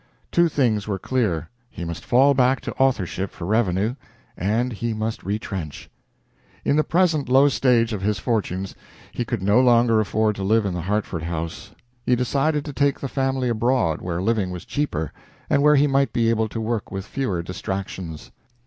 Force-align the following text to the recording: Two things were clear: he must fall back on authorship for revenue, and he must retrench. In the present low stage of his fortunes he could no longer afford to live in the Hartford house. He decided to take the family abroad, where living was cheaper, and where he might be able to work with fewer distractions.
Two 0.31 0.49
things 0.49 0.87
were 0.87 0.97
clear: 0.97 1.47
he 1.69 1.85
must 1.85 2.03
fall 2.03 2.33
back 2.33 2.67
on 2.67 2.73
authorship 2.79 3.29
for 3.29 3.45
revenue, 3.45 3.93
and 4.35 4.73
he 4.73 4.95
must 4.95 5.21
retrench. 5.23 5.91
In 6.65 6.75
the 6.75 6.83
present 6.83 7.29
low 7.29 7.49
stage 7.49 7.93
of 7.93 8.01
his 8.01 8.17
fortunes 8.17 8.73
he 9.11 9.23
could 9.23 9.43
no 9.43 9.59
longer 9.61 9.99
afford 9.99 10.35
to 10.37 10.43
live 10.43 10.65
in 10.65 10.73
the 10.73 10.81
Hartford 10.81 11.21
house. 11.21 11.75
He 12.03 12.15
decided 12.15 12.65
to 12.65 12.73
take 12.73 12.99
the 12.99 13.07
family 13.07 13.47
abroad, 13.47 14.01
where 14.01 14.23
living 14.23 14.49
was 14.49 14.65
cheaper, 14.65 15.13
and 15.51 15.61
where 15.61 15.75
he 15.75 15.85
might 15.85 16.11
be 16.11 16.31
able 16.31 16.47
to 16.49 16.59
work 16.59 16.89
with 16.91 17.05
fewer 17.05 17.43
distractions. 17.43 18.31